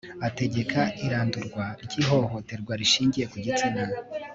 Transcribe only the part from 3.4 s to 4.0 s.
gitsina